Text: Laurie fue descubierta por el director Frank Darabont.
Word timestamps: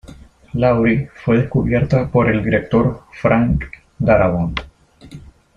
Laurie 0.55 1.11
fue 1.13 1.37
descubierta 1.37 2.09
por 2.09 2.27
el 2.27 2.43
director 2.43 3.03
Frank 3.21 3.65
Darabont. 3.99 4.59